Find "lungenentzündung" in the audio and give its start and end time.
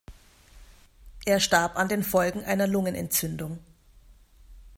2.65-3.59